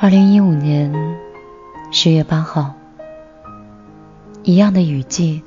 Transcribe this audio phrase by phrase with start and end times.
[0.00, 1.18] 二零一五年
[1.90, 2.72] 十月八号，
[4.44, 5.42] 一样的雨季，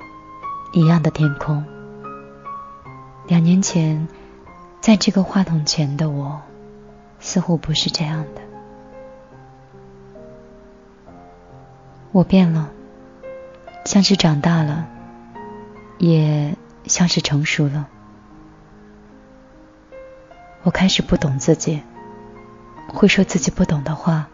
[0.74, 1.64] 一样的天空。
[3.28, 4.10] 两年前，
[4.82, 6.42] 在这个话筒前的我，
[7.22, 8.42] 似乎不是这样的。
[12.12, 12.70] 我变了，
[13.86, 14.86] 像是长大了，
[15.98, 17.88] 也像是成熟了。
[20.64, 21.82] 我开始不懂自己，
[22.90, 24.28] 会说自己不懂的话。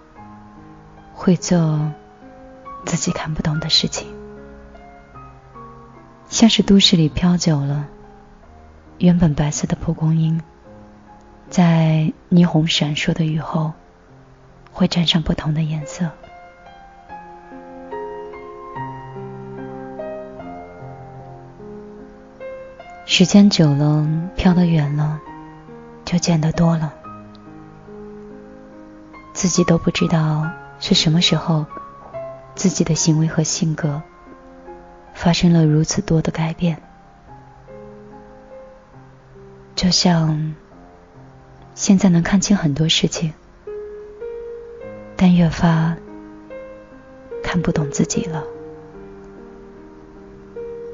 [1.19, 1.91] 会做
[2.85, 4.07] 自己看不懂的事情，
[6.29, 7.87] 像是都市里飘久了，
[8.99, 10.39] 原本白色的蒲公英，
[11.49, 13.73] 在霓虹闪烁的雨后，
[14.71, 16.09] 会沾上不同的颜色。
[23.05, 25.19] 时间久了，飘得远了，
[26.05, 26.93] 就见得多了，
[29.33, 30.47] 自己都不知道。
[30.79, 31.65] 是什么时候，
[32.55, 34.01] 自己的行为和性格
[35.13, 36.81] 发生了如此多的改变？
[39.75, 40.55] 就像
[41.75, 43.33] 现在能看清很多事情，
[45.15, 45.95] 但越发
[47.43, 48.43] 看不懂自己了。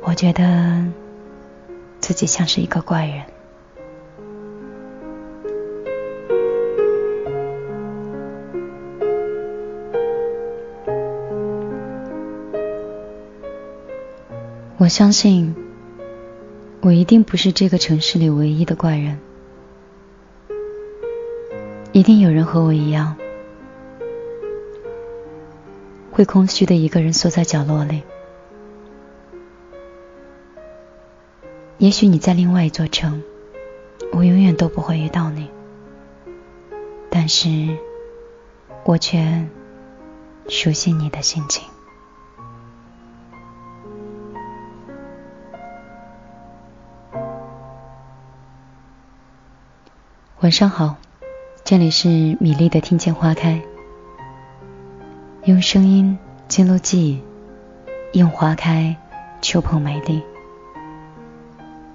[0.01, 0.85] 我觉得
[1.99, 3.32] 自己像是一个怪人。
[14.83, 15.55] 我相信，
[16.81, 19.17] 我一定不是这个城市里唯一的怪人，
[21.93, 23.15] 一定有人和我一样，
[26.11, 28.03] 会空虚的一个人缩在角落里。
[31.77, 33.23] 也许你在另外一座城，
[34.11, 35.49] 我永远都不会遇到你，
[37.09, 37.69] 但是
[38.83, 39.47] 我却
[40.49, 41.63] 熟悉你的心情。
[50.43, 50.97] 晚上好，
[51.63, 52.09] 这里是
[52.41, 53.61] 米粒的听见花开，
[55.45, 58.93] 用声音记录记忆，用花开
[59.41, 60.21] 触碰美丽。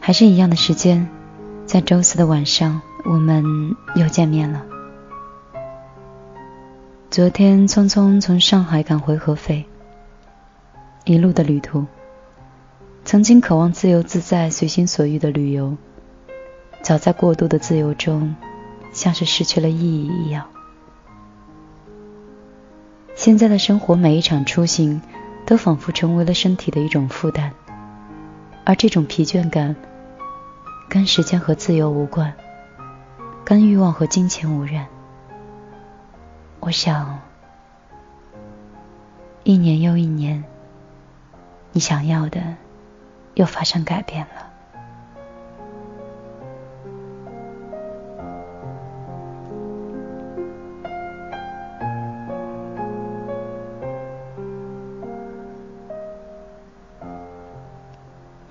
[0.00, 1.06] 还是一样的时间，
[1.66, 3.44] 在周四的晚上，我们
[3.96, 4.64] 又见面了。
[7.10, 9.66] 昨天匆匆从上海赶回合肥，
[11.04, 11.84] 一路的旅途，
[13.04, 15.76] 曾经渴望自由自在、随心所欲的旅游。
[16.88, 18.34] 早在过度的自由中，
[18.94, 20.46] 像是失去了意义一样。
[23.14, 25.02] 现在的生活，每一场出行，
[25.44, 27.52] 都仿佛成为了身体的一种负担，
[28.64, 29.76] 而这种疲倦感，
[30.88, 32.32] 跟时间和自由无关，
[33.44, 34.86] 跟欲望和金钱无缘。
[36.60, 37.18] 我想，
[39.44, 40.42] 一年又一年，
[41.72, 42.40] 你想要的，
[43.34, 44.47] 又发生改变了。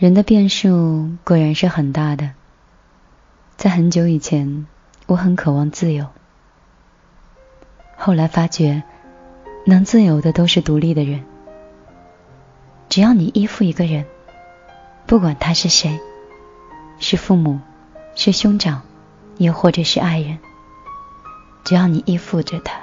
[0.08, 2.32] 人的变数果然是很大的。
[3.58, 4.66] 在很久以前，
[5.06, 6.08] 我很渴望自由。
[7.98, 8.84] 后来发觉，
[9.66, 11.26] 能自由的都是独立的人。
[12.88, 14.06] 只要你依附一个人，
[15.06, 16.00] 不管他是谁，
[17.00, 17.60] 是父母，
[18.16, 18.84] 是兄长，
[19.36, 20.38] 又或者是爱人，
[21.66, 22.80] 只要你依附着他，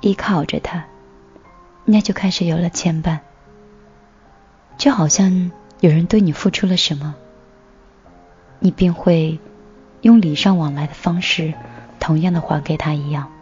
[0.00, 0.84] 依靠着他，
[1.84, 3.18] 那就开始有了牵绊，
[4.78, 5.50] 就好像。
[5.82, 7.16] 有人对你付出了什么，
[8.60, 9.40] 你便会
[10.00, 11.54] 用礼尚往来的方式，
[11.98, 13.32] 同样的还给他一样。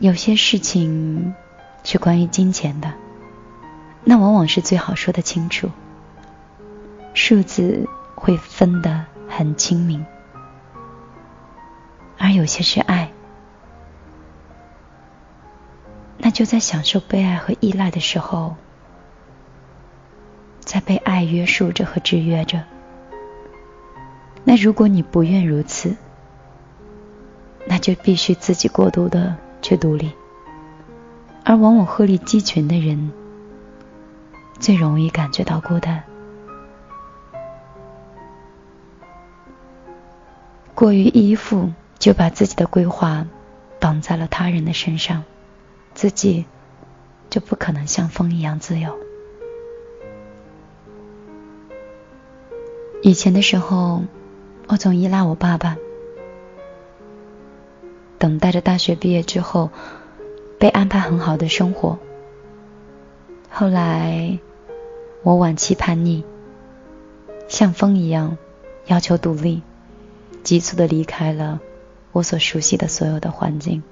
[0.00, 1.36] 有些事情
[1.84, 2.92] 是关于金钱的，
[4.02, 5.70] 那往往是最好说得清楚，
[7.14, 10.04] 数字会分得很清明。
[12.18, 13.12] 而有些是爱，
[16.18, 18.56] 那就在享受被爱和依赖的时候。
[20.60, 22.62] 在被爱约束着和制约着。
[24.44, 25.96] 那如果你不愿如此，
[27.66, 30.10] 那就必须自己过度的去独立。
[31.44, 33.10] 而往往鹤立鸡群的人，
[34.58, 36.02] 最容易感觉到孤单。
[40.74, 43.26] 过于依附，就把自己的规划
[43.78, 45.24] 绑在了他人的身上，
[45.94, 46.46] 自己
[47.28, 48.96] 就不可能像风一样自由。
[53.02, 54.02] 以前的时候，
[54.68, 55.76] 我总依赖我爸爸。
[58.18, 59.70] 等待着大学毕业之后
[60.58, 61.98] 被安排很好的生活。
[63.48, 64.38] 后来
[65.22, 66.22] 我晚期叛逆，
[67.48, 68.36] 像风一样
[68.86, 69.62] 要求独立，
[70.42, 71.58] 急促的离开了
[72.12, 73.82] 我所熟悉的所有的环境。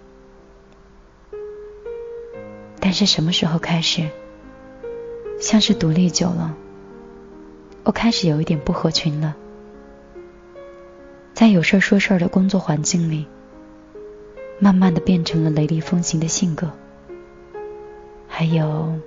[2.79, 4.07] 但是什么时候开始，
[5.41, 6.55] 像是独立久了，
[7.89, 9.35] 我开始有一点不合群了。
[11.33, 13.27] 在有事说事的工作环境里，
[14.59, 16.71] 慢慢的变成了雷厉风行的性格，
[18.29, 19.01] 还有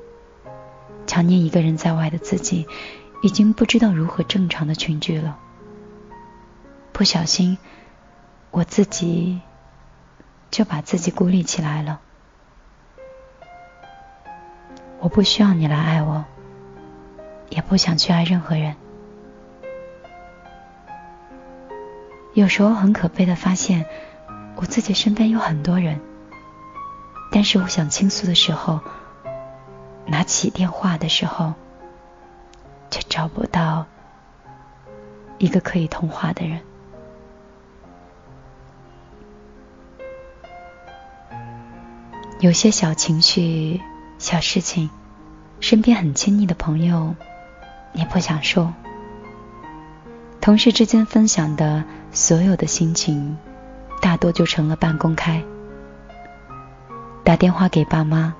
[1.05, 2.65] 常年一个人在外的自己，
[3.21, 5.37] 已经不知道如何正常的群居了。
[6.91, 7.59] 不小心，
[8.49, 9.41] 我自己
[10.49, 12.01] 就把自己孤立起来了。
[14.99, 16.25] 我不需要你来爱我，
[17.51, 18.75] 也不想去爱任何人。
[22.33, 23.85] 有时候很可悲的发现，
[24.55, 25.99] 我自己身边有很多人，
[27.31, 28.79] 但是我想倾诉的时候，
[30.07, 31.53] 拿起电话的时候，
[32.89, 33.85] 却找不到
[35.37, 36.61] 一个可以通话的人。
[42.39, 43.79] 有些小情绪、
[44.17, 44.89] 小事情，
[45.59, 47.13] 身边很亲密的朋友，
[47.93, 48.73] 你不想说；
[50.39, 51.83] 同事之间分享的。
[52.13, 53.37] 所有的心情，
[54.01, 55.41] 大多就成了半公开。
[57.23, 58.35] 打电话给爸妈，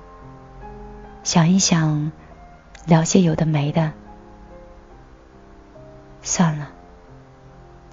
[1.24, 2.12] 想一想，
[2.84, 3.92] 聊些有的没的，
[6.20, 6.68] 算了，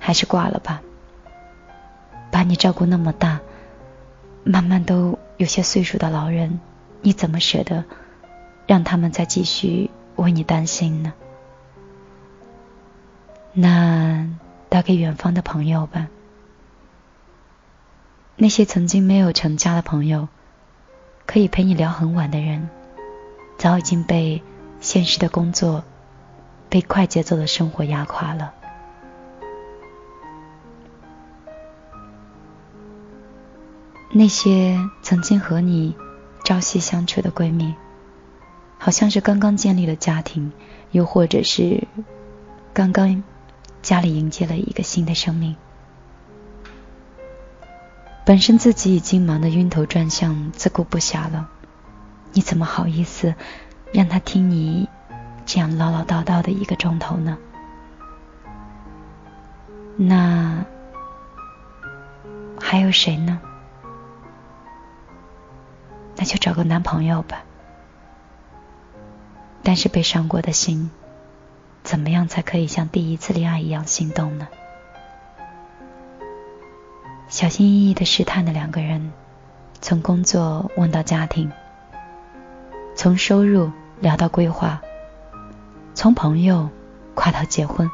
[0.01, 0.81] 还是挂了吧。
[2.29, 3.39] 把你照顾那么大，
[4.43, 6.59] 慢慢都有些岁数的老人，
[7.01, 7.85] 你怎么舍得
[8.67, 11.13] 让他们再继续为你担心呢？
[13.53, 14.27] 那。
[14.71, 16.09] 打给远方的朋友吧。
[18.35, 20.27] 那些曾经没有成家的朋友，
[21.25, 22.69] 可以陪你聊很晚的人，
[23.57, 24.43] 早已经被
[24.79, 25.83] 现实的工作、
[26.69, 28.53] 被快节奏的生活压垮了。
[34.11, 35.95] 那些曾经和你
[36.43, 37.73] 朝夕相处的闺蜜，
[38.77, 40.51] 好像是刚刚建立了家庭，
[40.91, 41.87] 又或者是
[42.71, 43.23] 刚刚。
[43.81, 45.55] 家里迎接了一个新的生命，
[48.25, 51.49] 本身自己已经忙得晕头转向、自顾不暇了，
[52.33, 53.33] 你怎么好意思
[53.91, 54.87] 让他听你
[55.45, 57.37] 这样唠唠叨叨的一个钟头呢？
[59.95, 60.65] 那
[62.61, 63.39] 还有谁呢？
[66.15, 67.43] 那就找个男朋友吧。
[69.63, 70.91] 但是被伤过的心。
[71.89, 74.47] 怎么样才可以像第一次恋爱一样心动呢？
[77.29, 79.11] 小心翼翼的试探的两个人，
[79.81, 81.51] 从工作问到家庭，
[82.95, 83.71] 从收入
[84.01, 84.79] 聊到规划，
[85.95, 86.69] 从朋友
[87.15, 87.89] 跨到结婚，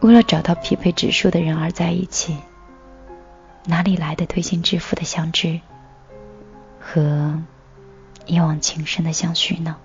[0.00, 2.36] 为了找到匹配指数的人而在一起，
[3.64, 5.60] 哪里来的推心置腹的相知
[6.80, 7.40] 和
[8.26, 9.76] 一往情深的相许呢？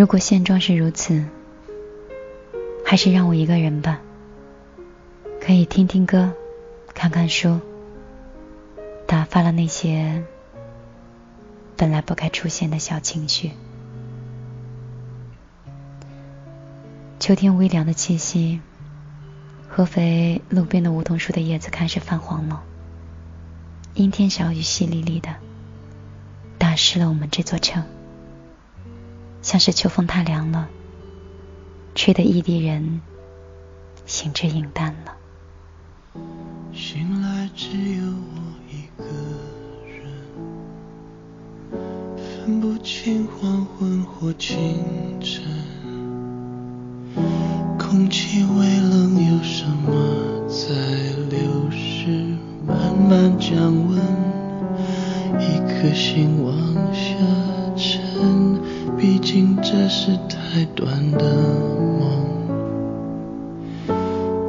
[0.00, 1.26] 如果现状是如此，
[2.86, 4.00] 还是让我一个人吧，
[5.42, 6.32] 可以听听歌，
[6.94, 7.60] 看看书，
[9.06, 10.24] 打发了那些
[11.76, 13.50] 本来不该出现的小情绪。
[17.18, 18.58] 秋天微凉的气息，
[19.68, 22.62] 合肥路边的梧桐树的叶子开始泛黄了，
[23.92, 25.28] 阴天小雨淅沥沥的，
[26.56, 27.84] 打湿了我们这座城。
[29.42, 30.68] 像是秋风太凉了，
[31.94, 33.00] 吹得异地人
[34.06, 35.16] 兴致饮淡了。
[36.72, 39.04] 醒来只有我一个
[39.88, 40.06] 人，
[42.16, 44.56] 分不清黄昏或清
[45.20, 45.42] 晨，
[47.78, 50.68] 空气微冷，有什么在
[51.28, 53.56] 流失，慢慢降
[53.88, 53.98] 温，
[55.40, 56.54] 一颗心往
[56.94, 57.49] 下。
[59.00, 61.24] 毕竟这是太短的
[61.98, 62.22] 梦，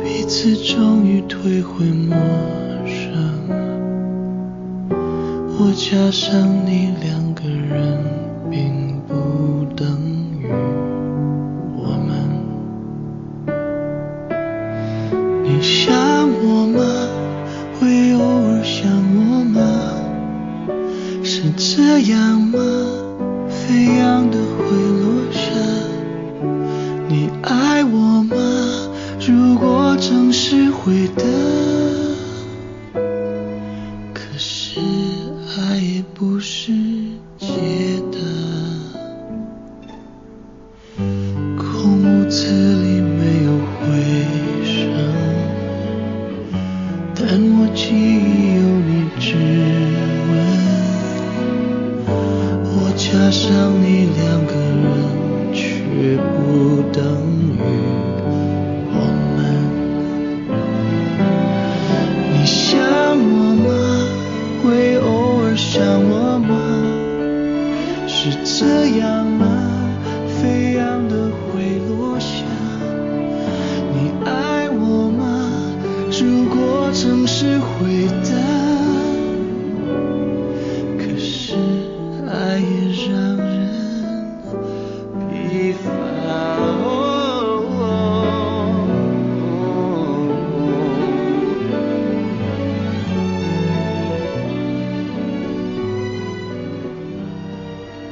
[0.03, 2.17] 彼此终于退回陌
[2.85, 3.47] 生。
[5.57, 8.03] 我加上你两个人，
[8.49, 9.87] 并不等
[10.41, 10.49] 于
[11.77, 12.27] 我们。
[15.45, 15.95] 你想
[16.43, 16.83] 我吗？
[17.79, 19.61] 会偶尔想我吗？
[21.23, 22.59] 是这样吗？
[23.81, 25.10] 一样的回路。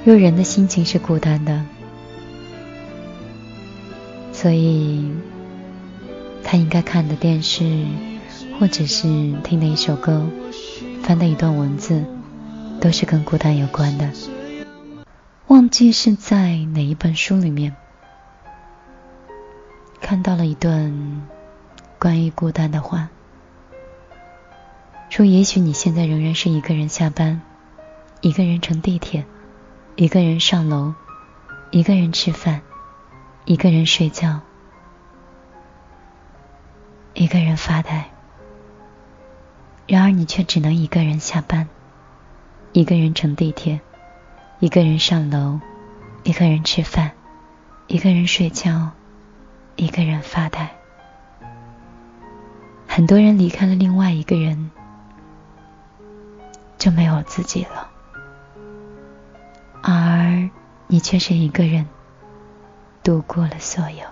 [0.09, 1.63] 若人的心情是孤单的，
[4.33, 5.07] 所以
[6.43, 7.85] 他应该看的电视，
[8.59, 9.03] 或者是
[9.43, 10.25] 听的一首歌，
[11.03, 12.03] 翻的一段文字，
[12.81, 14.09] 都是跟孤单有关的。
[15.45, 17.75] 忘记是在哪一本书里面
[20.01, 21.21] 看到了一段
[21.99, 23.09] 关于孤单的话，
[25.11, 27.43] 说也许你现在仍然是一个人下班，
[28.21, 29.23] 一个人乘地铁。
[29.99, 30.93] 一个人上楼，
[31.71, 32.61] 一个人吃饭，
[33.43, 34.39] 一个人睡觉，
[37.13, 38.09] 一个人发呆。
[39.87, 41.67] 然而你却只能一个人下班，
[42.71, 43.81] 一个人乘地铁，
[44.59, 45.59] 一个人上楼，
[46.23, 47.11] 一个人吃饭，
[47.87, 48.91] 一个人睡觉，
[49.75, 50.77] 一个人发呆。
[52.87, 54.71] 很多人离开了另外一个人，
[56.77, 57.88] 就没有自己了。
[59.81, 60.49] 而
[60.87, 61.87] 你却是一个人
[63.03, 64.03] 度过了所有。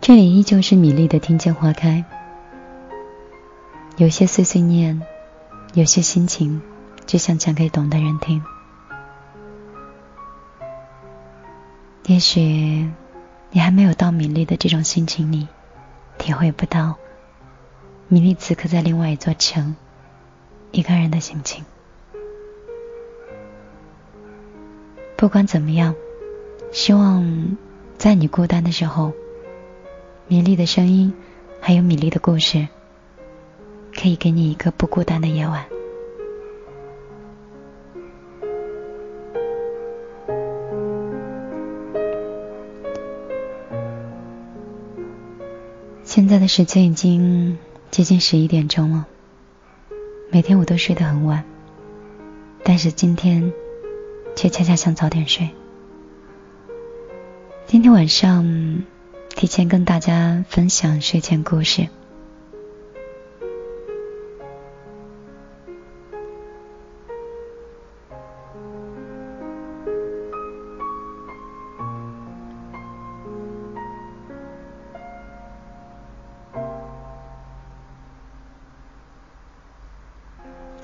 [0.00, 2.04] 这里依旧是米粒的听见花开，
[3.96, 5.02] 有些碎碎念，
[5.74, 6.62] 有些心情，
[7.06, 8.40] 只想讲给懂的人听。
[12.04, 12.88] 也许。
[13.56, 15.48] 你还没有到米粒的这种心情里，
[16.18, 16.96] 体会不到
[18.06, 19.74] 米粒此刻在另外一座城
[20.72, 21.64] 一个人的心情。
[25.16, 25.94] 不管怎么样，
[26.70, 27.56] 希望
[27.96, 29.14] 在你孤单的时候，
[30.28, 31.14] 米粒的声音
[31.58, 32.68] 还有米粒的故事，
[33.98, 35.64] 可以给你一个不孤单的夜晚。
[46.16, 47.58] 现在的时间已经
[47.90, 49.06] 接近十一点钟了。
[50.30, 51.44] 每天我都睡得很晚，
[52.64, 53.52] 但是今天
[54.34, 55.50] 却恰恰想早点睡。
[57.66, 58.82] 今天晚上
[59.28, 61.86] 提前跟大家分享睡前故事。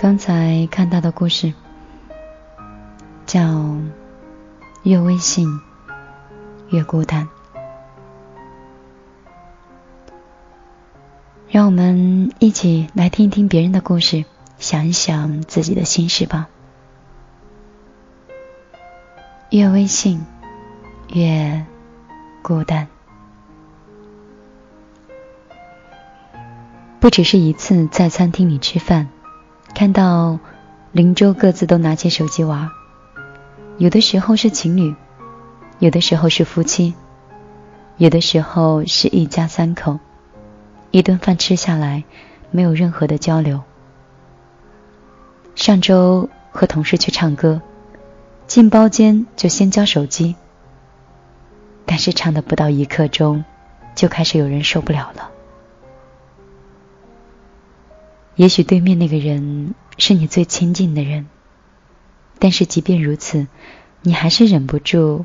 [0.02, 1.54] 刚才看到的故事
[3.24, 3.40] 叫
[4.82, 5.46] 《越微信
[6.70, 7.28] 越孤单》，
[11.48, 14.24] 让我们一起来听一听别人的故事，
[14.58, 16.48] 想一想自己的心事吧。
[19.50, 20.26] 越微信
[21.12, 21.64] 越
[22.42, 22.88] 孤单，
[26.98, 29.08] 不只是一次在餐厅里吃饭。
[29.82, 30.38] 看到
[30.92, 32.70] 邻桌各自都拿起手机玩，
[33.78, 34.94] 有的时候是情侣，
[35.80, 36.94] 有的时候是夫妻，
[37.96, 39.98] 有的时候是一家三口，
[40.92, 42.04] 一顿饭吃下来
[42.52, 43.60] 没有任何的交流。
[45.56, 47.60] 上周和同事去唱歌，
[48.46, 50.36] 进包间就先交手机，
[51.86, 53.44] 但是唱的不到一刻钟，
[53.96, 55.31] 就开始有人受不了了。
[58.42, 61.28] 也许对面那个人是你最亲近的人，
[62.40, 63.46] 但是即便如此，
[64.00, 65.24] 你还是忍不住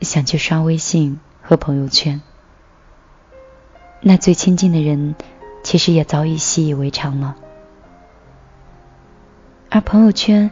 [0.00, 2.22] 想去刷微信和朋友圈。
[4.00, 5.16] 那最亲近的人，
[5.64, 7.36] 其实也早已习以为常了。
[9.68, 10.50] 而朋友圈，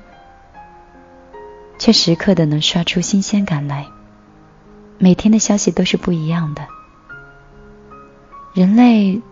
[1.78, 3.86] 却时刻的能刷出新鲜感来。
[4.98, 6.66] 每天的消息都是不一样的。
[8.52, 9.22] 人类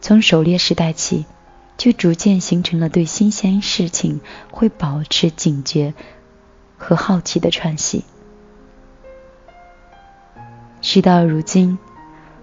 [0.00, 1.26] 从狩猎时代起，
[1.78, 4.20] 就逐渐形成了对新鲜事情
[4.50, 5.94] 会保持警觉
[6.76, 8.04] 和好奇的串系。
[10.80, 11.78] 事到如今，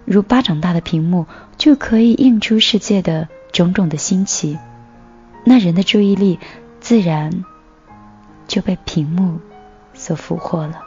[0.05, 1.25] 如巴掌大的屏幕
[1.57, 4.57] 就可以映出世界的种种的新奇，
[5.43, 6.39] 那人的注意力
[6.79, 7.43] 自然
[8.47, 9.39] 就被屏幕
[9.93, 10.81] 所俘获了。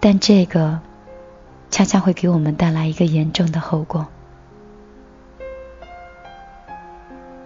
[0.00, 0.80] 但这个
[1.72, 4.06] 恰恰会给我们带来一个严重的后果。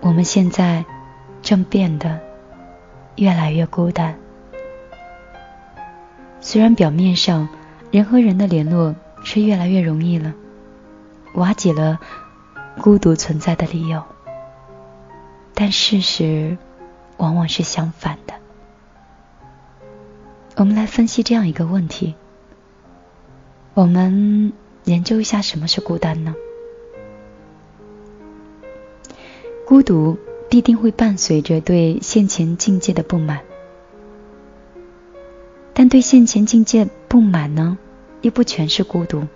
[0.00, 0.85] 我们现在
[1.42, 2.18] 正变得
[3.14, 4.18] 越来越孤单。
[6.40, 7.49] 虽然表面上
[7.92, 10.35] 人和人的联络是越来越容易了，
[11.35, 12.00] 瓦解了
[12.80, 14.02] 孤独存在的理由，
[15.54, 16.59] 但事实
[17.16, 18.35] 往往是相反的。
[20.56, 22.16] 我们来分析这样一个问题。
[23.76, 24.54] 我们
[24.85, 26.35] 研究一下什么是孤单呢？
[29.66, 30.16] 孤独
[30.49, 33.42] 必定会伴随着对现前境界的不满，
[35.75, 37.76] 但对现前境界不满呢，
[38.23, 39.26] 又不全是孤独。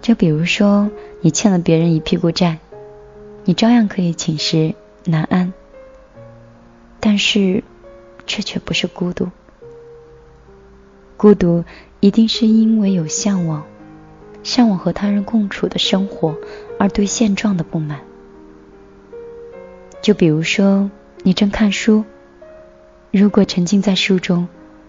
[0.00, 0.88] 就比如说，
[1.22, 2.58] 你欠了别人一屁股债，
[3.42, 5.52] 你照样可以寝食难安，
[7.00, 7.64] 但是
[8.26, 9.28] 这却不是孤独。
[11.16, 11.64] 孤独。
[12.04, 13.64] 一定是因为有向往，
[14.42, 16.36] 向往和他人共处的生活，
[16.78, 18.00] 而对现状的不满。
[20.02, 20.90] 就比如说，
[21.22, 22.04] 你正看书，
[23.10, 24.46] 如果沉浸在书中，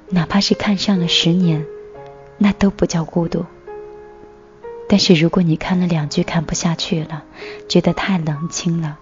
[0.09, 1.65] 哪怕是看上了十年，
[2.37, 3.45] 那都不叫孤独。
[4.89, 7.23] 但是如果你看了两句看不下去了，
[7.69, 8.99] 觉得太冷清了，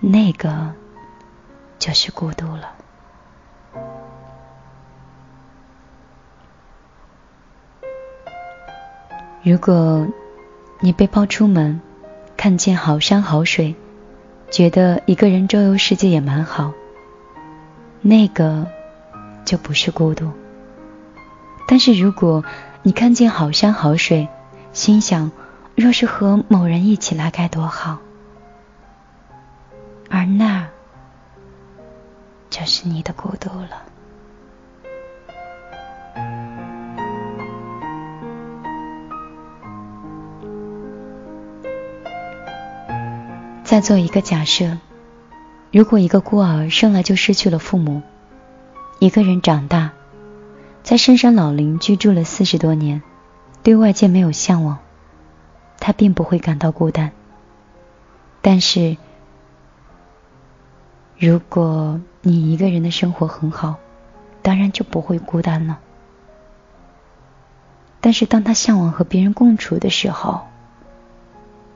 [0.00, 0.72] 那个
[1.78, 2.79] 就是孤独了。
[9.42, 10.06] 如果
[10.80, 11.80] 你被抛出门，
[12.36, 13.74] 看见好山好水，
[14.50, 16.72] 觉得一个人周游世界也蛮好，
[18.02, 18.66] 那个
[19.46, 20.30] 就不是孤独。
[21.66, 22.44] 但是如果
[22.82, 24.28] 你看见好山好水，
[24.72, 25.32] 心想
[25.74, 27.98] 若是和某人一起来该多好，
[30.10, 30.68] 而那
[32.50, 33.89] 就是你的孤独了。
[43.70, 44.78] 再做一个假设，
[45.70, 48.02] 如果一个孤儿生来就失去了父母，
[48.98, 49.92] 一个人长大，
[50.82, 53.00] 在深山老林居住了四十多年，
[53.62, 54.78] 对外界没有向往，
[55.78, 57.12] 他并不会感到孤单。
[58.42, 58.96] 但是，
[61.16, 63.76] 如果你一个人的生活很好，
[64.42, 65.78] 当然就不会孤单了。
[68.00, 70.40] 但是，当他向往和别人共处的时候，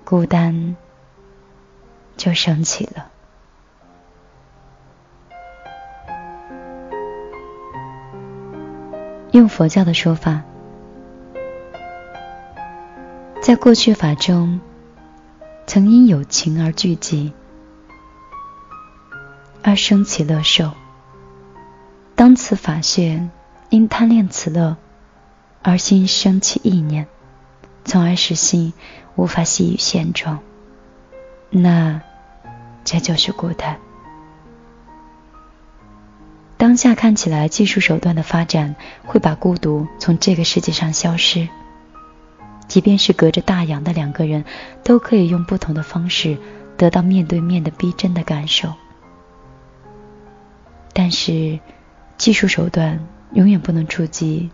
[0.05, 0.75] 孤单。
[2.17, 3.11] 就升起了。
[9.33, 10.43] 用佛教的说法，
[13.43, 14.61] 在过去法中，
[15.67, 17.33] 曾因有情而聚集，
[19.61, 20.69] 而生起乐受；
[22.15, 23.29] 当此法穴
[23.71, 24.77] 因贪恋此乐，
[25.63, 27.09] 而心生起意念，
[27.85, 28.73] 从而使心
[29.17, 30.39] 无法系于现状。
[31.57, 32.01] 那，
[32.85, 33.79] 这就是孤单。
[36.57, 41.49] 当下看起来，技术手段的发展会把孤独从这个世界上消失。
[42.67, 44.45] 即便是隔着大洋的两个人，
[44.83, 46.37] 都可以用不同的方式
[46.77, 48.73] 得到面对面的逼真的感受。
[50.93, 51.61] 但是，
[52.19, 54.51] 技术手段永远不能触及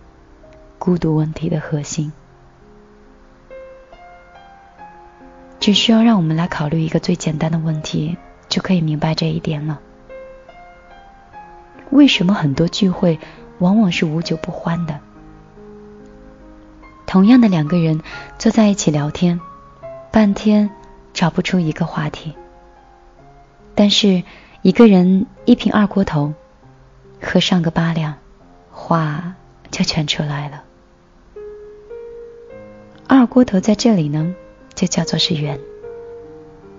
[0.78, 2.12] 孤独问题的核心。
[5.60, 8.16] 只需要让我们来考虑一个最简单的问题，
[8.48, 9.78] 就可以明白这一点了。
[11.90, 13.18] 为什么很多聚会
[13.58, 14.98] 往往是无酒不欢的？
[17.06, 18.00] 同样的两个人
[18.38, 19.38] 坐在一起聊天，
[20.10, 20.70] 半天
[21.12, 22.34] 找不出一个话题。
[23.74, 24.22] 但是
[24.62, 26.32] 一个人一瓶二锅头，
[27.20, 28.14] 喝上个八两，
[28.70, 29.34] 话
[29.70, 30.62] 就全出来了。
[33.06, 34.34] 二锅头在这里呢？
[34.80, 35.60] 就叫做是缘，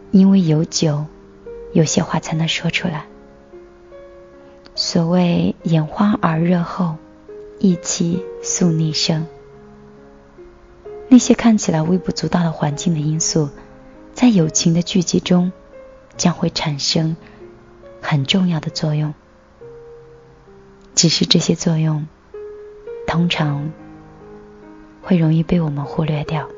[0.10, 1.06] 因为有酒，
[1.72, 3.06] 有些话才能说出来。
[4.74, 6.96] 所谓眼花耳热后，
[7.60, 9.28] 意气诉逆生。
[11.10, 13.50] 那些看起来微不足道的环境的因素，
[14.16, 15.52] 在友情的聚集中，
[16.18, 17.16] 将会产生
[18.02, 19.14] 很重要的作用。
[20.96, 22.08] 只是这些作用，
[23.06, 23.72] 通常
[25.04, 26.50] 会容易被我们忽略掉。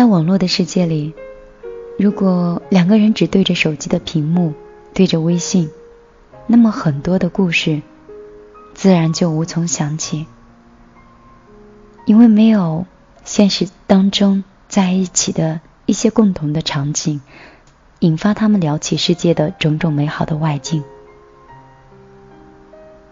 [0.00, 1.12] 在网络的世界里，
[1.98, 4.54] 如果两个人只对着手机的屏幕，
[4.94, 5.68] 对着微信，
[6.46, 7.82] 那么很多的故事
[8.72, 10.24] 自然就无从想起，
[12.06, 12.86] 因为没有
[13.26, 17.20] 现实当中在一起的一些共同的场景，
[17.98, 20.82] 引发他们聊起世界的种种美好的外境。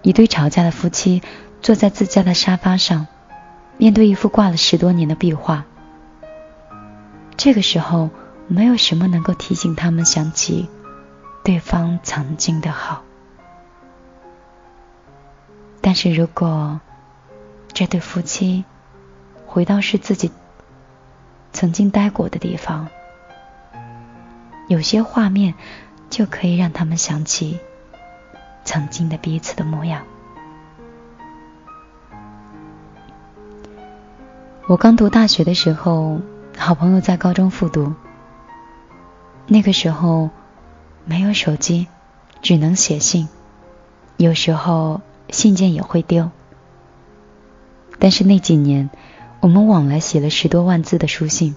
[0.01, 1.21] 一对吵架的夫妻
[1.61, 3.07] 坐在自家的沙发上，
[3.77, 5.67] 面对一幅挂了十多年的壁画。
[7.39, 8.11] 这个时候，
[8.49, 10.69] 没有什么能够提醒他们想起
[11.45, 13.05] 对方曾经的好。
[15.81, 16.81] 但是如果
[17.73, 18.65] 这对夫妻
[19.47, 20.33] 回到是自己
[21.53, 22.89] 曾经待过的地方，
[24.67, 25.55] 有些画面
[26.11, 27.61] 就可以让他们想起
[28.65, 30.03] 曾经的彼此的模样。
[34.67, 36.21] 我刚读大学的时候。
[36.59, 37.95] 好朋友在高中复读，
[39.47, 40.29] 那个时候
[41.07, 41.87] 没有手机，
[42.43, 43.29] 只能写信，
[44.19, 46.31] 有时候信件也会丢。
[47.99, 48.91] 但是那几年，
[49.41, 51.57] 我们往来写了十多万字的书信，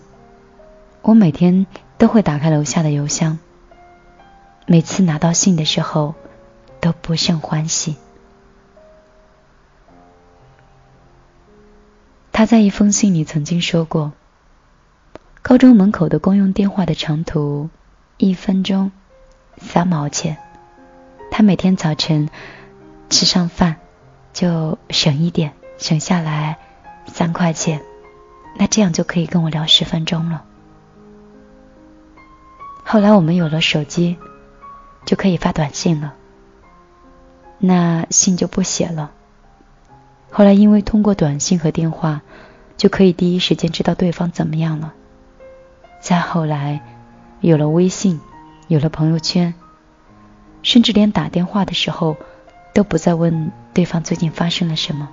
[1.01, 1.65] 我每天
[1.97, 3.39] 都会打开楼下的邮箱，
[4.65, 6.15] 每次拿到信的时候
[6.79, 7.97] 都不胜欢喜。
[12.31, 14.13] 他在一封信里曾经说过。
[15.43, 17.69] 高中门口的公用电话的长途，
[18.17, 18.91] 一分钟
[19.57, 20.37] 三毛钱。
[21.31, 22.29] 他每天早晨
[23.09, 23.77] 吃上饭
[24.33, 26.59] 就省一点，省下来
[27.07, 27.81] 三块钱，
[28.55, 30.43] 那这样就可以跟我聊十分钟了。
[32.83, 34.17] 后来我们有了手机，
[35.05, 36.13] 就可以发短信了，
[37.57, 39.11] 那信就不写了。
[40.29, 42.21] 后来因为通过短信和电话，
[42.77, 44.93] 就可以第一时间知道对方怎么样了。
[46.01, 46.81] 再后来，
[47.41, 48.19] 有了微信，
[48.67, 49.53] 有了朋友圈，
[50.63, 52.17] 甚至连打电话的时候，
[52.73, 55.07] 都不再问对方最近发生了什么，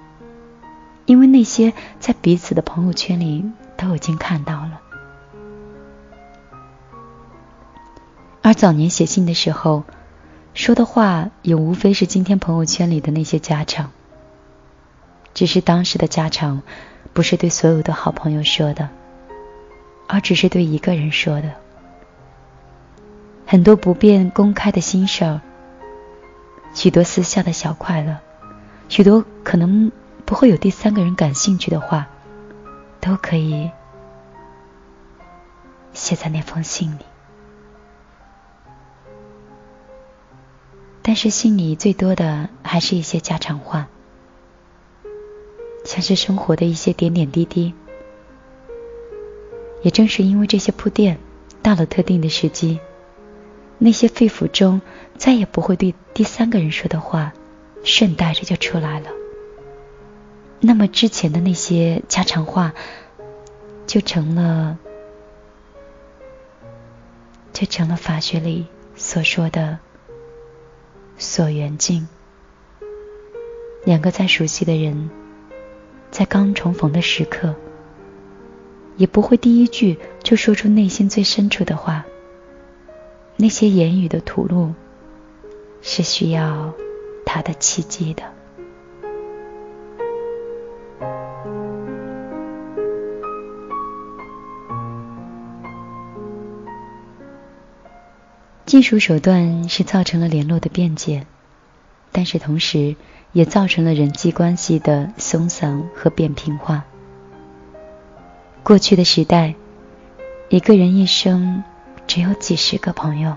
[1.05, 3.44] 因为那些在彼此的朋友圈里
[3.77, 4.81] 都已经看到了。
[8.40, 9.85] 而早年写信的时候，
[10.55, 13.90] 说的话也无非是今天朋友圈里的那些家常，
[15.35, 16.62] 只是当时的家常，
[17.12, 18.88] 不是对所有的好朋友说的。
[20.08, 21.54] 而只是对一个人说的，
[23.46, 25.40] 很多不便公开的心事，
[26.74, 28.16] 许多私下的小快乐，
[28.88, 29.92] 许多可能
[30.24, 32.08] 不会有第三个人感兴趣的话，
[33.00, 33.70] 都可以
[35.92, 37.02] 写在那封信里。
[41.02, 43.88] 但是信里最多的还是一些家常话，
[45.84, 47.74] 像是生活的一些点点滴滴。
[49.82, 51.18] 也正是因为这些铺垫，
[51.62, 52.80] 到了特定的时机，
[53.78, 54.80] 那些肺腑中
[55.16, 57.32] 再也不会对第三个人说的话，
[57.84, 59.10] 顺带着就出来了。
[60.60, 62.74] 那么之前的那些家常话，
[63.86, 64.76] 就成了，
[67.52, 69.78] 就成了法学里所说的
[71.16, 72.08] 所缘境。
[73.84, 75.08] 两个再熟悉的人，
[76.10, 77.54] 在刚重逢的时刻。
[78.98, 82.04] 也不会第一句就说出内心最深处的话。
[83.37, 84.74] 那些言语的吐露，
[85.80, 86.74] 是需要
[87.24, 88.24] 他的契机的。
[98.66, 101.24] 技术手段是造成了联络的便捷，
[102.12, 102.96] 但是同时
[103.32, 106.84] 也造成了人际关系的松散和扁平化。
[108.68, 109.54] 过去的时代，
[110.50, 111.64] 一个人一生
[112.07, 113.35] 只有几十个朋友，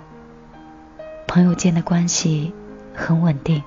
[1.25, 2.51] 朋友间的关系
[2.93, 3.63] 很稳定。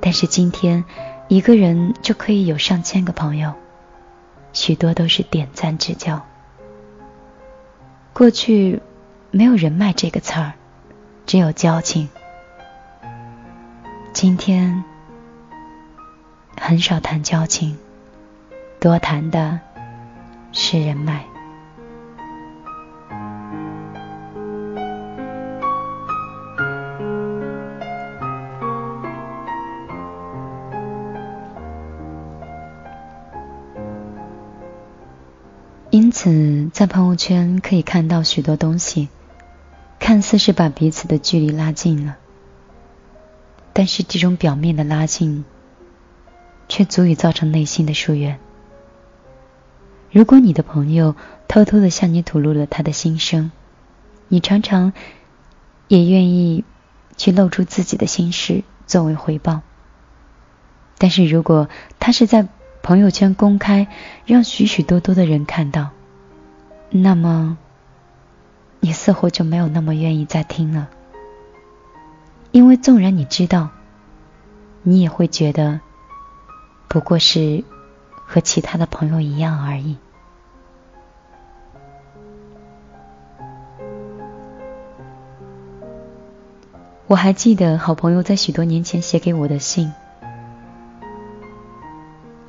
[0.00, 0.86] 但是今天，
[1.28, 3.52] 一个人就可以有上千个朋友，
[4.54, 6.24] 许多都是点赞之交。
[8.14, 8.80] 过去
[9.30, 10.54] 没有人脉这个词儿，
[11.26, 12.08] 只有交情。
[14.14, 14.82] 今天
[16.58, 17.76] 很少谈交情。
[18.80, 19.58] 多谈的
[20.54, 21.24] 是人脉。
[35.90, 39.08] 因此，在朋友圈可以看到许多东西，
[40.00, 42.16] 看似是把彼此的距离拉近了，
[43.72, 45.44] 但是这种表面的拉近，
[46.68, 48.40] 却足以造成内心的疏远。
[50.14, 51.16] 如果你的朋友
[51.48, 53.50] 偷偷的向你吐露了他的心声，
[54.28, 54.92] 你常常
[55.88, 56.62] 也愿意
[57.16, 59.62] 去露出自己的心事作为回报。
[60.98, 62.46] 但是如果他是在
[62.80, 63.88] 朋友圈公开，
[64.24, 65.90] 让许许多多的人看到，
[66.90, 67.58] 那么
[68.78, 70.90] 你似乎就没有那么愿意再听了，
[72.52, 73.70] 因为纵然你知道，
[74.84, 75.80] 你也会觉得
[76.86, 77.64] 不过是
[78.26, 79.96] 和其他的朋友一样而已。
[87.06, 89.92] 我还记得好朋友在许多年前写给我的信。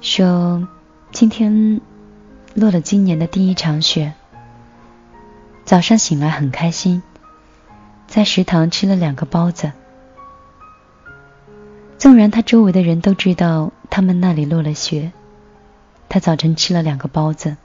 [0.02, 0.68] 说
[1.12, 1.82] 今天
[2.54, 4.14] 落了今年的第一场雪，
[5.66, 7.04] 早上醒来很开心，
[8.08, 9.72] 在食堂吃了两个包子。
[11.98, 15.12] 纵然他周围的人都知道他们那里落了雪，
[16.10, 17.58] 他早晨吃了两个包子，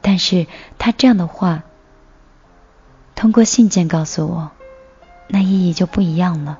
[0.00, 0.46] 但是
[0.78, 1.62] 他这样的话
[3.14, 4.50] 通过信件告诉我，
[5.28, 6.58] 那意义就不一样了。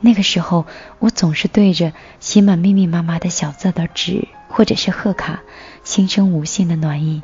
[0.00, 0.66] 那个时候，
[0.98, 5.40] 我总是对着写满密密麻麻的小字的纸或者是贺卡，
[5.84, 7.22] 心生无限的暖意，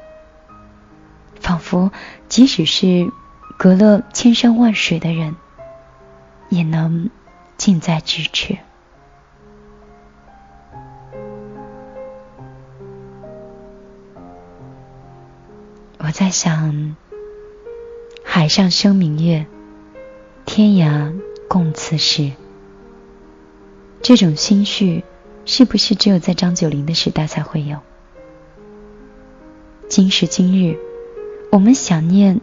[1.41, 1.91] 仿佛
[2.29, 3.11] 即使是
[3.59, 5.35] 隔了千山万水的人，
[6.49, 7.11] 也能
[7.57, 8.59] 近在咫尺。
[16.09, 16.97] 我在想，
[18.25, 19.45] 海上生明月，
[20.47, 21.15] 天涯
[21.51, 22.33] 共此时。
[24.01, 25.05] 这种心绪，
[25.45, 27.77] 是不是只有在张九龄的时代才会有？
[29.91, 30.79] 今时今日，
[31.53, 32.41] 我们想念、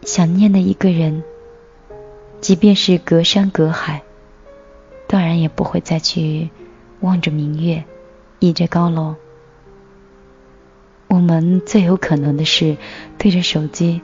[0.00, 1.22] 想念的一个人，
[2.40, 4.02] 即便是隔山隔海，
[5.06, 6.48] 断然也不会再去
[7.00, 7.84] 望着明月，
[8.38, 9.14] 倚着高楼。
[11.12, 12.78] 我们最有可能的是
[13.18, 14.00] 对着手机，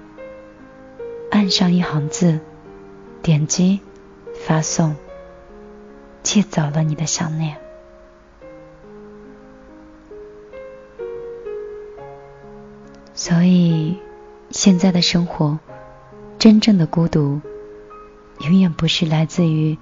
[1.30, 2.38] 按上一行字，
[3.22, 3.80] 点击
[4.44, 4.94] 发送。
[6.22, 7.56] 借走了你的想念，
[13.14, 13.96] 所以
[14.50, 15.58] 现在的生活，
[16.38, 17.40] 真正的孤独，
[18.40, 19.78] 永远不是来自于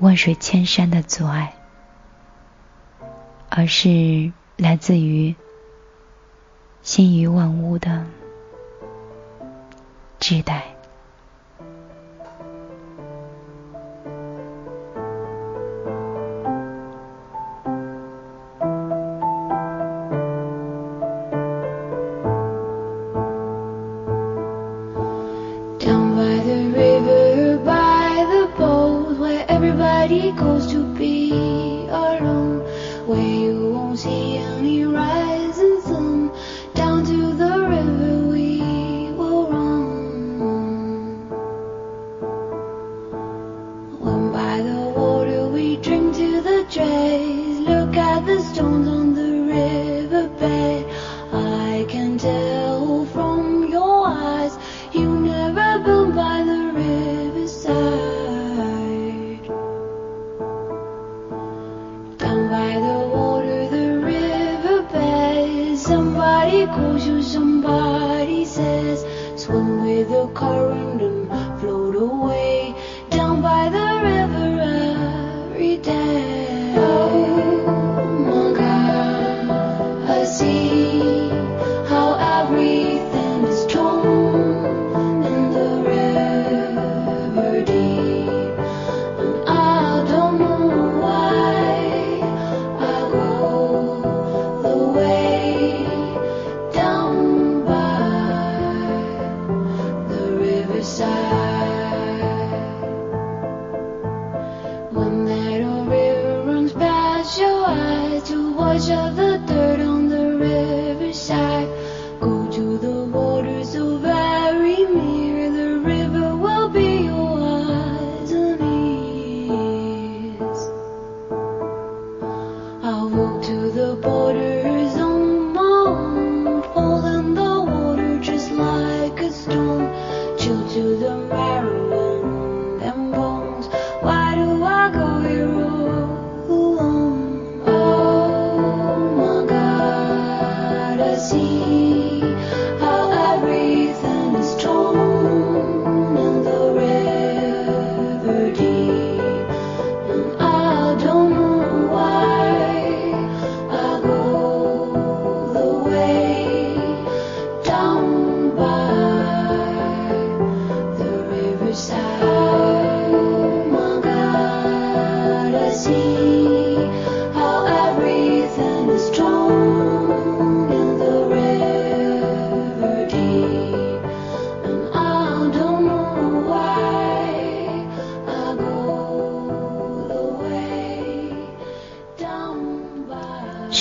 [0.00, 1.54] 万水千山的阻碍，
[3.48, 5.34] 而是来自于
[6.86, 8.06] 心于万物的
[10.20, 10.75] 挚待。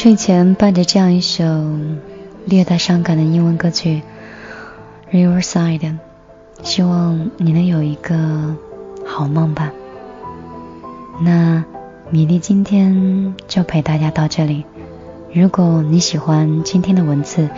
[0.06, 1.44] 睡前伴着这样一首
[2.46, 4.04] 略带伤感的英文歌曲
[5.12, 5.80] 《Riverside》，
[6.62, 8.56] 希望你能有一个
[9.04, 9.72] 好梦吧。
[11.20, 11.66] 那
[12.12, 14.64] 米粒今天就陪大家到这里。
[15.34, 17.50] 如果你喜欢今天的文字，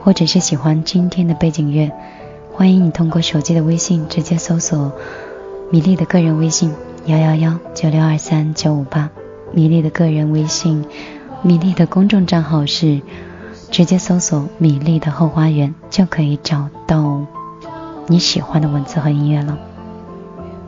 [0.00, 1.88] 或者是喜欢今天的背景乐，
[2.52, 4.90] 欢迎你通过手机的微信直接搜索
[5.70, 6.74] 米粒的个人微信
[7.06, 9.08] 幺幺幺九六二三九五八，
[9.52, 10.84] 米粒的个人微信，
[11.42, 13.02] 米粒的公众账号是
[13.70, 17.20] 直接搜索米粒的后花园就可以找到
[18.06, 19.58] 你喜欢的文字和音乐了。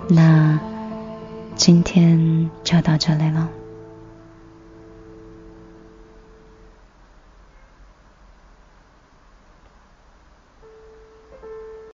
[0.09, 0.59] 那
[1.55, 3.49] 今天就到这里了。